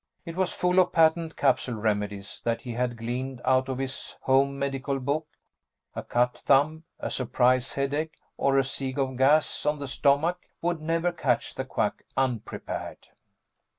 It 0.25 0.35
was 0.35 0.51
full 0.51 0.79
of 0.79 0.93
patent 0.93 1.37
capsule 1.37 1.75
remedies 1.75 2.41
that 2.43 2.61
he 2.61 2.71
had 2.73 2.97
gleaned 2.97 3.39
out 3.45 3.69
of 3.69 3.77
his 3.77 4.15
home 4.21 4.57
medical 4.57 4.99
book 4.99 5.27
a 5.95 6.01
cut 6.01 6.39
thumb, 6.39 6.85
a 6.99 7.11
surprise 7.11 7.73
headache, 7.73 8.17
or 8.35 8.57
a 8.57 8.63
siege 8.63 8.97
of 8.97 9.15
gas 9.15 9.63
on 9.63 9.77
the 9.77 9.87
stomach 9.87 10.39
would 10.59 10.81
never 10.81 11.11
catch 11.11 11.53
the 11.53 11.65
Quack 11.65 12.03
unprepared! 12.17 13.09